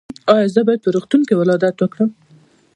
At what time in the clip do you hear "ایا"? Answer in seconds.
0.33-0.47